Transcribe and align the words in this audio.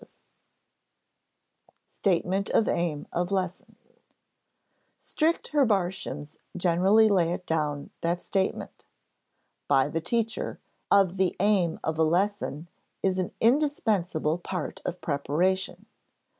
[Sidenote: 0.01 0.19
Statement 1.87 2.49
of 2.49 2.67
aim 2.67 3.05
of 3.13 3.29
lesson] 3.31 3.75
Strict 4.97 5.49
Herbartians 5.49 6.39
generally 6.57 7.07
lay 7.07 7.31
it 7.33 7.45
down 7.45 7.91
that 8.01 8.19
statement 8.23 8.85
by 9.67 9.89
the 9.89 10.01
teacher 10.01 10.59
of 10.89 11.17
the 11.17 11.35
aim 11.39 11.79
of 11.83 11.99
a 11.99 12.03
lesson 12.03 12.67
is 13.03 13.19
an 13.19 13.31
indispensable 13.39 14.39
part 14.39 14.81
of 14.85 15.01
preparation. 15.01 15.85